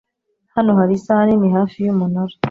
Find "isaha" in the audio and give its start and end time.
0.99-1.23